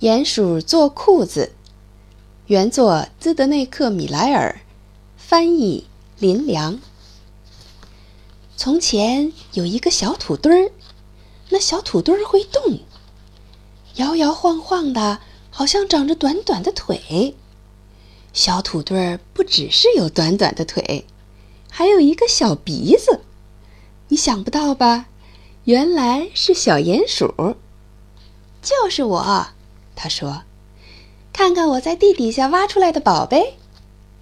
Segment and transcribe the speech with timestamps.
[0.00, 1.52] 鼹鼠做裤子，
[2.48, 4.60] 原作兹德内克·米莱尔，
[5.16, 5.86] 翻译
[6.18, 6.80] 林良。
[8.56, 10.72] 从前有一个小土堆儿，
[11.50, 12.80] 那小土堆儿会动，
[13.94, 17.36] 摇摇晃晃的，好像长着短短的腿。
[18.32, 21.06] 小土堆儿不只是有短短的腿，
[21.70, 23.20] 还有一个小鼻子。
[24.08, 25.06] 你想不到吧？
[25.64, 27.56] 原来是小鼹鼠。
[28.60, 29.48] 就是我。
[29.96, 30.42] 他说
[31.32, 33.56] ：“看看我在地底下挖出来的宝贝。”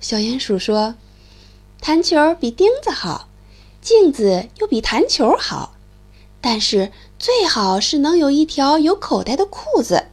[0.00, 0.94] 小鼹鼠说
[1.80, 3.28] ：“弹球比钉子好，
[3.80, 5.74] 镜子又比弹球好，
[6.40, 10.06] 但是最好是能有一条有口袋的裤子，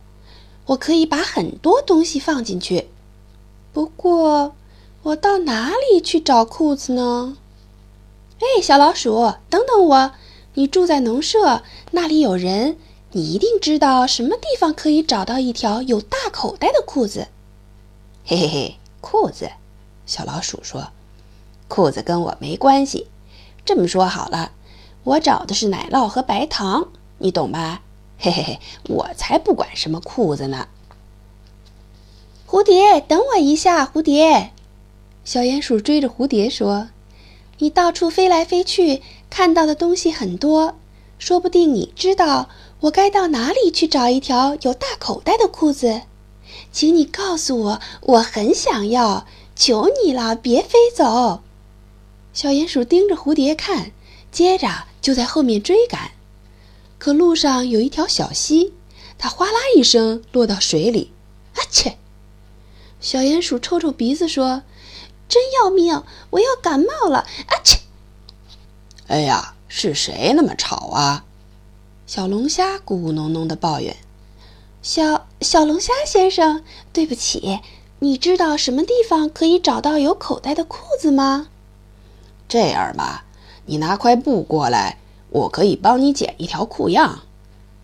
[0.67, 2.89] 我可以把很多东西放进去。
[3.71, 4.55] 不过，
[5.03, 7.37] 我到哪里去找裤子呢？”
[8.39, 10.11] 哎，小老鼠，等等我！
[10.55, 12.77] 你住在农舍，那里有人。
[13.15, 17.27] 你一定知道什么地方可以找到一条有大口袋的裤子。
[18.25, 19.51] 嘿嘿嘿，裤子，
[20.07, 20.87] 小老鼠说
[21.69, 23.07] ：“裤子跟我没关系。
[23.63, 24.51] 这么说好了，
[25.03, 26.87] 我找的是奶酪和白糖，
[27.19, 27.83] 你懂吧？
[28.17, 30.67] 嘿嘿嘿，我才不管什么裤子呢。”
[32.49, 34.51] 蝴蝶，等我一下，蝴蝶。
[35.23, 36.89] 小鼹鼠追着蝴蝶说
[37.59, 40.75] ：“你到处飞来飞去，看到的东西很多，
[41.19, 42.49] 说不定你知道。”
[42.83, 46.01] 我该到哪里去找一条有大口袋的裤子？
[46.69, 51.41] 请你告诉我，我很想要，求你了，别飞走。
[52.33, 53.93] 小鼹鼠盯着蝴蝶看，
[54.33, 54.67] 接着
[55.01, 56.11] 就在后面追赶。
[56.97, 58.73] 可路上有一条小溪，
[59.17, 61.13] 它哗啦一声落到水里。
[61.55, 61.95] 啊切！
[62.99, 64.63] 小鼹鼠抽抽鼻子说
[65.29, 67.79] ：“真要命，我要感冒了。”啊切！
[69.07, 71.23] 哎呀，是谁那么吵啊？
[72.15, 73.97] 小龙虾咕咕哝哝的抱怨
[74.83, 77.59] ：“小小龙虾先生，对不起，
[77.97, 81.47] 你知道什么地方可以找到有口袋的裤子吗？”
[82.47, 83.25] 这样吧，
[83.65, 84.99] 你拿块布过来，
[85.31, 87.23] 我可以帮你剪一条裤样，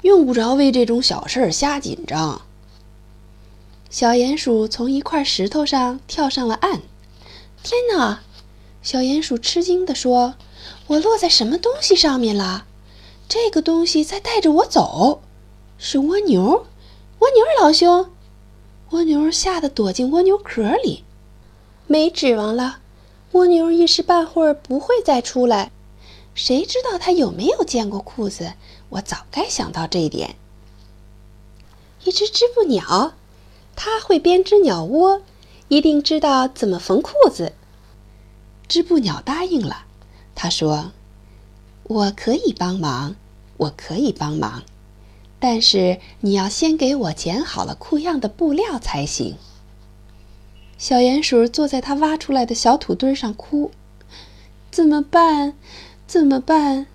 [0.03, 2.43] 用不着为这种小事儿瞎紧张。
[3.89, 6.81] 小鼹鼠从一块石头上跳上了岸。
[7.63, 8.19] 天哪！
[8.83, 10.35] 小鼹鼠吃惊地说
[10.85, 12.67] ：“我落在什么东西上面了？”
[13.29, 15.21] 这个东西在带着我走，
[15.77, 16.65] 是蜗牛，
[17.19, 18.09] 蜗牛老兄，
[18.89, 21.03] 蜗牛吓得躲进蜗牛壳里，
[21.85, 22.79] 没指望了。
[23.33, 25.71] 蜗牛一时半会儿不会再出来，
[26.33, 28.53] 谁知道它有没有见过裤子？
[28.89, 30.35] 我早该想到这一点。
[32.05, 33.13] 一只织布鸟，
[33.75, 35.21] 它会编织鸟窝，
[35.67, 37.53] 一定知道怎么缝裤子。
[38.67, 39.85] 织布鸟答应了，
[40.33, 40.93] 他说。
[41.89, 43.15] 我可以帮忙，
[43.57, 44.61] 我可以帮忙，
[45.39, 49.37] 但是你要先给我剪好了裤样的布料才行。
[50.77, 53.71] 小鼹鼠坐在它挖出来的小土堆上哭
[54.69, 55.55] ：“怎么办？
[56.05, 56.85] 怎么办？”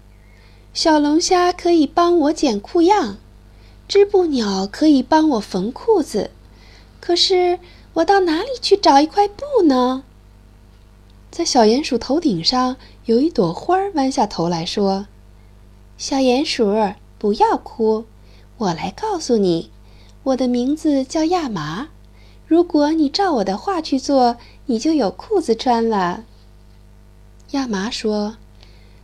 [0.73, 3.19] 小龙虾可以帮我剪裤样，
[3.89, 6.31] 织布鸟可以帮我缝裤子，
[7.01, 7.59] 可是
[7.95, 10.05] 我到哪里去找一块布呢？
[11.33, 12.77] 在小鼹鼠头顶上
[13.07, 15.09] 有一朵花，弯下头来说
[15.99, 18.07] ：“小鼹鼠，不要哭，
[18.57, 19.71] 我来告诉你，
[20.23, 21.89] 我的名字叫亚麻。
[22.47, 26.25] 如果你照我的话去做，你就有裤子穿了。”
[27.53, 28.39] 亚麻说：“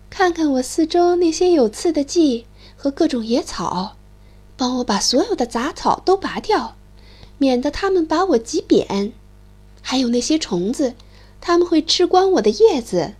[0.08, 2.46] 看看我四周那些有刺的蓟
[2.76, 3.96] 和各种野草，
[4.56, 6.74] 帮我把所有的杂草都拔掉，
[7.36, 9.12] 免得它们把我挤扁。
[9.82, 10.94] 还有那些虫子。”
[11.42, 13.14] 他们会吃光我的叶子，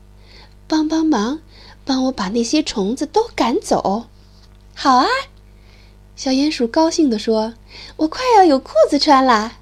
[0.71, 1.41] 帮帮忙，
[1.85, 4.07] 帮我把那些虫子都赶走。
[4.73, 5.09] 好啊，
[6.15, 7.55] 小鼹鼠高兴地说
[7.99, 9.55] ：“我快要有裤子穿了。”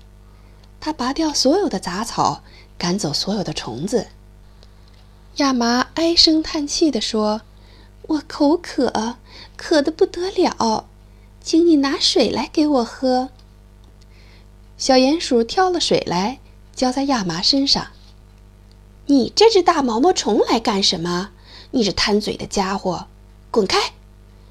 [0.78, 2.42] 它拔掉所有的杂草，
[2.76, 4.08] 赶走所有的虫子。
[5.36, 7.40] 亚麻唉声叹气地说
[8.08, 9.16] ：“我口渴，
[9.56, 10.84] 渴得不得了，
[11.40, 13.30] 请你拿水来给我喝。”
[14.76, 16.38] 小鼹鼠挑了水来，
[16.74, 17.88] 浇在亚麻身上。
[19.10, 21.30] 你这只大毛毛虫来干什么？
[21.70, 23.06] 你这贪嘴的家伙，
[23.50, 23.78] 滚开！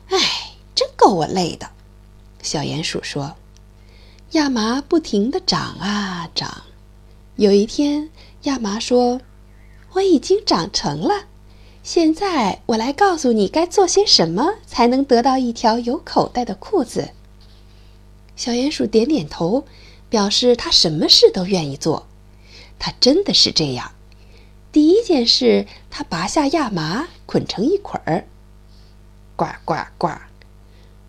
[0.09, 0.17] 哎，
[0.73, 1.69] 真够我累的。
[2.41, 3.35] 小鼹鼠说
[4.33, 6.63] ：“亚麻不停地长啊长。
[7.35, 8.09] 有一天，
[8.43, 9.21] 亚麻说
[9.93, 11.25] ：‘我已经长成了，
[11.83, 17.11] 现在我来告诉你该做些什么才能得到一条有口袋的裤子。’
[18.35, 19.65] 小鼹鼠点点头，
[20.09, 22.07] 表示他什么事都愿意做。
[22.79, 23.91] 他真的是这样。”
[24.71, 28.27] 第一件事，他拔下亚麻，捆成一捆儿。
[29.35, 30.09] 呱呱呱！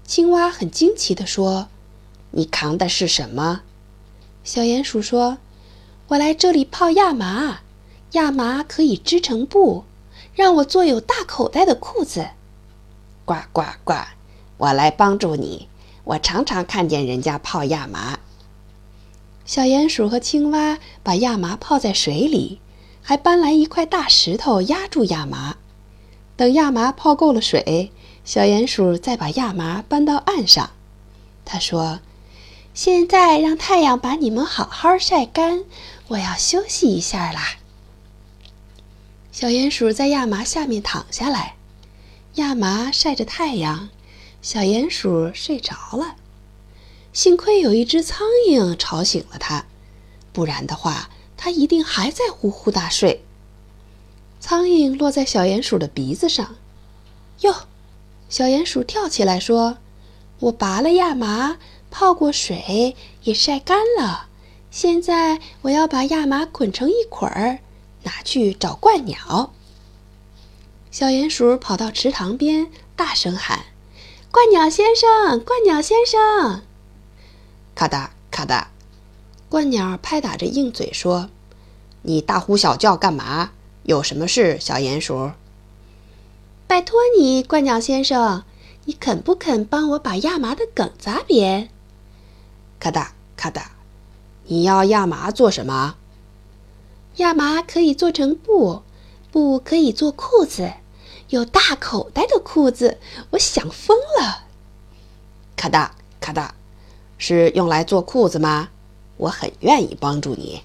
[0.04, 1.68] 青蛙很惊奇地说
[2.32, 3.62] ：“你扛的是什么？
[4.44, 5.38] 小鼹鼠说
[6.08, 7.60] ：“我来这里泡亚麻，
[8.12, 9.84] 亚麻可以织成布，
[10.34, 12.30] 让我做有大口袋的裤子。”
[13.26, 13.94] 呱呱呱！
[14.56, 15.68] 我来帮助你。
[16.04, 18.18] 我常常看见人家泡亚麻。
[19.44, 22.60] 小鼹鼠和青蛙把亚麻泡在水里，
[23.08, 25.56] 还搬来一块大石头压住亚麻。
[26.36, 27.90] 等亚麻泡够了水，
[28.22, 30.72] 小鼹鼠再把亚麻搬到岸上。
[31.42, 32.00] 他说
[32.74, 35.64] ：“现在让太阳把你们好好晒干，
[36.08, 37.56] 我要休息一下啦。”
[39.32, 41.54] 小鼹鼠在亚麻下面躺下来，
[42.34, 43.88] 亚麻晒着太阳。
[44.42, 46.16] 小鼹鼠睡着了，
[47.14, 49.64] 幸亏有一只苍蝇吵醒了它，
[50.34, 51.08] 不然的话，
[51.38, 53.24] 它一定还在呼呼大睡。
[54.40, 56.56] 苍蝇落在小鼹鼠的鼻子上，
[57.40, 57.54] 哟，
[58.28, 59.78] 小鼹鼠跳起来说
[60.40, 61.56] ：“我拔了亚麻，
[61.90, 64.26] 泡过水，也晒干了，
[64.70, 67.60] 现在我要把亚麻捆成一捆儿，
[68.02, 69.52] 拿去找鹳鸟。”
[70.90, 73.66] 小鼹鼠跑到池塘边，大声喊。
[74.30, 76.62] 鹳鸟先生，鹳鸟先生，
[77.74, 78.66] 咔嗒咔嗒，
[79.50, 81.30] 鹳鸟拍打着硬嘴说
[82.02, 83.52] ：“你大呼小叫干嘛？
[83.84, 85.32] 有什么事，小鼹鼠？”
[86.68, 88.44] 拜托你，鹳鸟先生，
[88.84, 91.70] 你肯不肯帮我把亚麻的梗砸扁？
[92.78, 93.70] 咔哒咔哒，
[94.44, 95.96] 你要亚麻做什么？
[97.16, 98.82] 亚麻可以做成布，
[99.32, 100.74] 布可以做裤子。
[101.30, 102.98] 有大口袋的裤子，
[103.30, 104.44] 我想疯了。
[105.56, 106.54] 咔哒咔哒，
[107.16, 108.68] 是用来做裤子吗？
[109.18, 110.62] 我很愿意帮助你。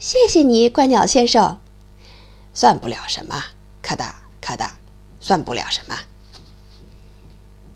[0.00, 1.60] 谢谢你，怪鸟先生。
[2.52, 3.44] 算不了什么。
[3.80, 4.76] 咔哒咔哒，
[5.20, 5.96] 算不了什么。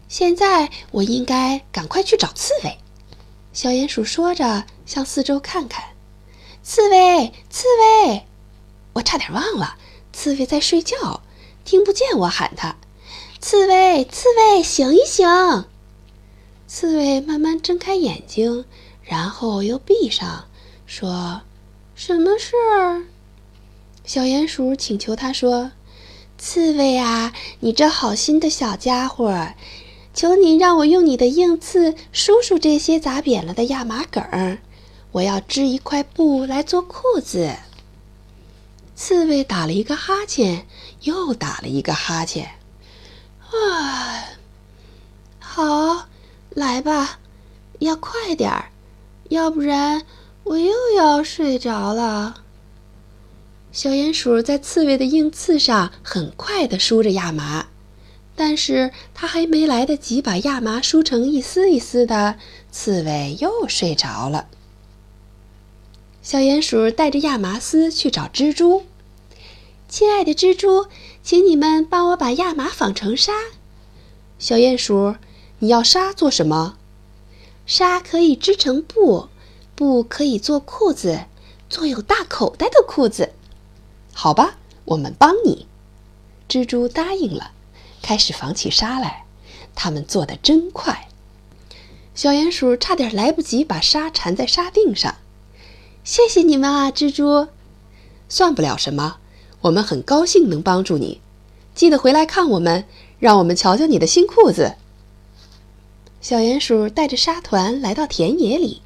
[0.08, 2.78] 现在我应该赶快去找刺猬。
[3.52, 5.84] 小鼹鼠说着，向四周看看。
[6.62, 8.26] 刺猬，刺猬！
[8.94, 9.76] 我差点忘了，
[10.12, 11.22] 刺猬在睡觉。
[11.64, 12.76] 听不见我喊他，
[13.40, 15.28] 刺猬，刺猬，醒一醒！
[16.66, 18.64] 刺猬慢慢睁开眼睛，
[19.10, 20.44] 然后又闭上，
[20.86, 21.40] 说
[21.96, 23.06] ：“什么事儿？”
[24.06, 25.72] 小鼹鼠请求他说
[26.38, 29.48] ：“刺猬啊，你这好心的小家伙，
[30.14, 34.58] 求你让我用你的硬刺梳梳这些砸扁了的亚麻梗儿，
[35.10, 37.56] 我要织一块布来做裤子。”
[38.94, 40.68] 刺猬打了一个哈欠，
[41.00, 42.48] 又打了一个哈欠。
[43.50, 44.22] 啊，
[45.40, 46.06] 好，
[46.50, 47.18] 来吧，
[47.80, 48.70] 要快点儿，
[49.30, 50.02] 要不然
[50.42, 52.42] 我又要睡着了。
[53.70, 57.66] 小鼹鼠在刺猬的硬刺上很快地梳着亚麻，
[58.34, 62.34] 但是它还没来得及把亚麻梳成一丝一丝的，
[62.72, 64.48] 刺猬又睡着了。
[66.22, 68.82] 小鼹鼠带着亚麻丝去找蜘蛛。
[69.88, 70.86] 亲爱的蜘蛛，
[71.22, 73.32] 请你们帮我把亚麻纺成纱。
[74.40, 75.14] 小鼹鼠，
[75.60, 76.78] 你要纱做什么？
[77.70, 79.28] 纱可以织成布，
[79.76, 81.26] 布可以做裤子，
[81.68, 83.30] 做有大口袋的裤子。
[84.12, 84.56] 好吧，
[84.86, 85.68] 我们帮你。
[86.48, 87.52] 蜘蛛答应了，
[88.02, 89.24] 开始纺起纱来。
[89.76, 91.06] 他们做的真快，
[92.12, 95.14] 小鼹鼠差点来不及把纱缠在纱锭上。
[96.02, 97.46] 谢谢你们啊，蜘蛛。
[98.28, 99.18] 算不了什么。
[99.60, 101.20] 我们很高兴能帮助你，
[101.76, 102.84] 记得回来看我们，
[103.20, 104.74] 让我们瞧瞧你的新裤子。
[106.20, 108.82] 小鼹鼠带着沙团来到田野里，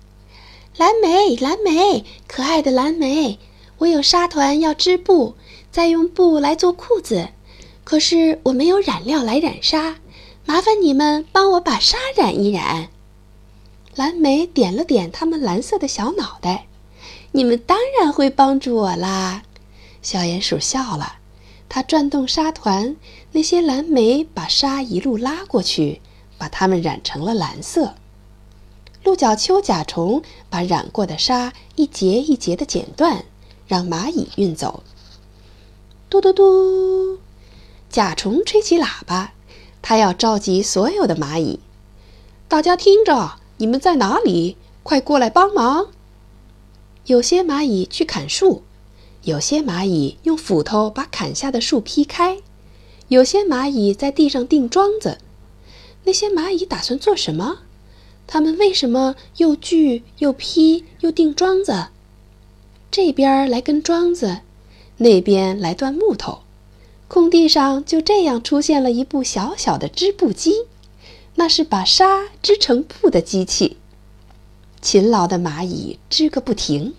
[0.77, 3.41] 蓝莓，蓝莓，可爱的蓝莓，
[3.79, 5.35] 我有沙团要织布，
[5.73, 7.31] 再用布来做裤子，
[7.83, 9.97] 可是我没有染料来染沙，
[10.47, 12.89] 麻烦你们帮我把纱染一染。
[13.97, 16.67] 蓝莓点了点它们蓝色的小脑袋，
[17.33, 19.43] 你们当然会帮助我啦。
[20.03, 21.17] 小鼹鼠笑了，
[21.69, 22.95] 它转动沙团，
[23.33, 26.01] 那些蓝莓把纱一路拉过去，
[26.39, 27.95] 把它们染成了蓝色。
[29.03, 33.25] 鹿角丘甲虫把染过的纱一节一节的剪断，
[33.67, 34.83] 让蚂蚁运走。
[36.09, 37.19] 嘟嘟嘟，
[37.91, 39.33] 甲虫吹起喇叭，
[39.83, 41.61] 它要召集所有的蚂蚁。
[42.49, 44.57] 大家听着，你们在哪里？
[44.83, 45.89] 快过来帮忙！
[47.07, 48.63] 有些蚂蚁去砍树。
[49.23, 52.39] 有些蚂蚁用斧头把砍下的树劈开，
[53.09, 55.19] 有些蚂蚁在地上钉桩子。
[56.05, 57.59] 那些蚂蚁打算做什么？
[58.27, 61.89] 它们为什么又锯又劈又钉桩子？
[62.91, 64.41] 这边来根桩子，
[64.99, 66.41] 那边来段木头，
[67.09, 70.67] 空地上就这样出现了一部小小的织布机。
[71.37, 73.77] 那是把纱织成布的机器。
[74.81, 76.95] 勤劳的蚂蚁织个不停，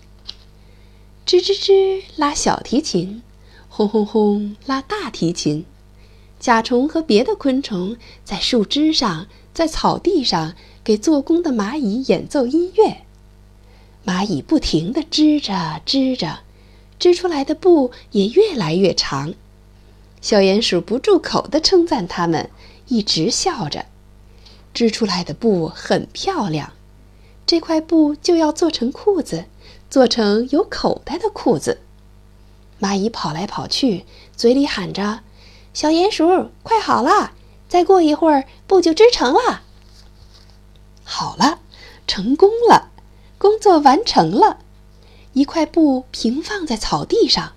[1.26, 3.22] 吱吱吱拉小提琴，
[3.70, 5.64] 轰轰轰拉大提琴。
[6.46, 12.98] 甲虫和别的昆虫在树枝上，在草地上给做工的蚂蚁演奏音乐。
[14.04, 16.42] 蚂蚁不停地织着织着，
[17.00, 19.34] 织出来的布也越来越长。
[20.20, 22.48] 小鼹鼠不住口地称赞它们，
[22.86, 23.86] 一直笑着。
[24.72, 26.74] 织出来的布很漂亮，
[27.44, 29.46] 这块布就要做成裤子，
[29.90, 31.80] 做成有口袋的裤子。
[32.80, 34.04] 蚂蚁跑来跑去，
[34.36, 35.22] 嘴里喊着。
[35.76, 37.32] 小鼹鼠，快好了！
[37.68, 39.60] 再过一会儿，布就织成了。
[41.04, 41.58] 好了，
[42.06, 42.88] 成功了，
[43.36, 44.60] 工作完成了。
[45.34, 47.52] 一块布平放在草地上，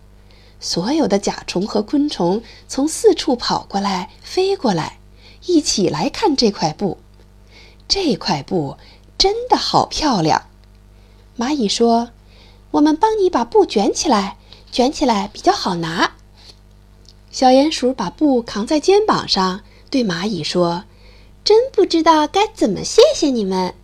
[0.60, 5.00] 所有的甲虫和昆虫从四处跑过来、飞过来，
[5.46, 6.98] 一起来看这块布。
[7.88, 8.76] 这块布
[9.18, 10.44] 真的好漂亮。
[11.38, 12.10] 蚂蚁说
[12.72, 14.36] ：“我们帮你把布卷起来，
[14.74, 16.16] 卷起来比较好拿。”
[17.40, 20.84] 小鼹鼠把布扛在肩膀上，对蚂蚁说
[21.46, 23.76] ：“真不知道该怎么谢谢你们。”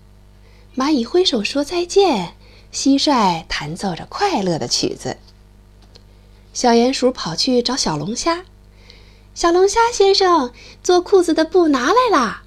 [0.76, 2.34] 蚂蚁挥手说再见，
[2.74, 5.16] 蟋蟀弹奏着快乐的曲子。
[6.54, 8.44] 小鼹鼠跑去找小龙虾
[9.34, 10.52] ：“小龙虾先生，
[10.84, 12.44] 做裤子的布拿来啦！”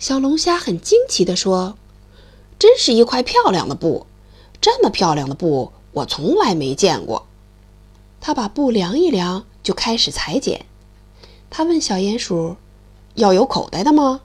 [0.00, 1.76] 小龙虾很惊奇地说
[2.58, 4.06] ：“真是一块漂亮的布，
[4.62, 7.26] 这么漂亮的布我从来没见过。”
[8.22, 9.44] 他把布量一量。
[9.66, 10.64] 就开始裁剪。
[11.50, 12.54] 他问小鼹鼠
[13.16, 14.20] ：“要有口袋的吗？”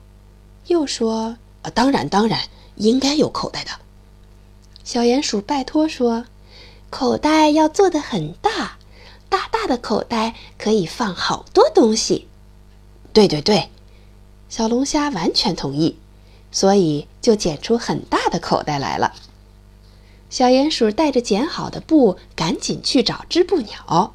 [0.68, 2.42] 又说：“啊，当然，当然，
[2.76, 3.72] 应该有口袋的。”
[4.84, 6.26] 小鼹鼠拜托说
[6.90, 8.78] ：“口袋要做的很大，
[9.28, 12.28] 大大的口袋可以放好多东西。”
[13.12, 13.68] 对对对，
[14.48, 15.98] 小龙虾完全同意，
[16.52, 19.12] 所以就剪出很大的口袋来了。
[20.30, 24.14] 小鼹鼠带着剪好的布，赶紧去找织布鸟。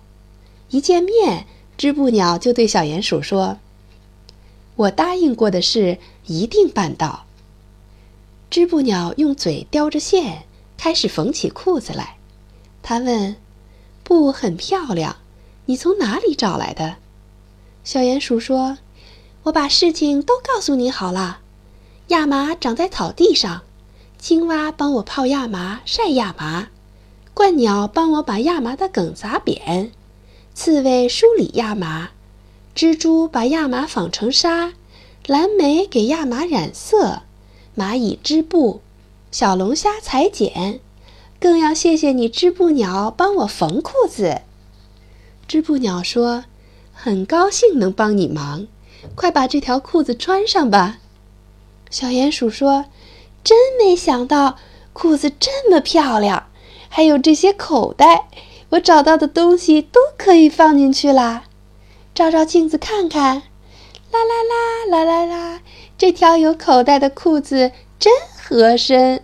[0.69, 1.45] 一见面，
[1.77, 3.57] 织布鸟就对小鼹鼠说
[4.75, 7.25] ：“我答应过的事一定办到。”
[8.49, 10.43] 织布鸟用嘴叼着线，
[10.77, 12.17] 开始缝起裤子来。
[12.83, 13.35] 他问
[14.03, 15.17] ：“布很漂亮，
[15.65, 16.97] 你从哪里找来的？”
[17.83, 18.77] 小鼹鼠说
[19.43, 21.39] ：“我把事情都告诉你好了。
[22.07, 23.63] 亚麻长在草地上，
[24.17, 26.69] 青蛙帮我泡亚麻、晒亚麻，
[27.33, 29.91] 鹳鸟帮我把亚麻的梗砸扁。”
[30.59, 32.09] 刺猬梳理亚麻，
[32.75, 34.73] 蜘蛛把亚麻纺成纱，
[35.27, 37.21] 蓝莓给亚麻染色，
[37.77, 38.81] 蚂蚁织布，
[39.31, 40.79] 小龙虾裁剪，
[41.39, 44.41] 更要谢谢你织布鸟帮我缝裤子。
[45.47, 46.45] 织布鸟说
[46.91, 48.65] ：“很高兴能帮你忙，
[49.13, 50.97] 快把这条裤子穿上吧。”
[51.91, 52.85] 小鼹鼠说
[53.45, 54.57] ：“真没想到
[54.91, 56.47] 裤子这么漂亮，
[56.89, 58.27] 还有这些口袋。”
[58.69, 61.43] 我找到的东西都可以放进去啦，
[62.13, 63.43] 照照镜子看看，
[64.11, 65.61] 啦啦啦啦啦啦，
[65.97, 69.23] 这条有口袋的裤子真合身。